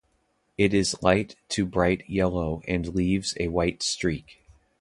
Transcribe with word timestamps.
It 0.57 0.73
is 0.73 0.95
light 1.03 1.35
to 1.49 1.63
bright 1.63 2.09
yellow 2.09 2.63
and 2.67 2.87
leaves 2.95 3.37
a 3.39 3.49
white 3.49 3.83
streak. 3.83 4.39